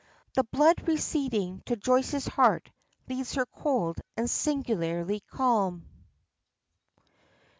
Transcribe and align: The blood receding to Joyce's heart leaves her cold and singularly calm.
The 0.33 0.43
blood 0.43 0.87
receding 0.87 1.61
to 1.67 1.75
Joyce's 1.75 2.25
heart 2.25 2.71
leaves 3.07 3.35
her 3.35 3.45
cold 3.45 3.99
and 4.17 4.27
singularly 4.27 5.19
calm. 5.29 5.85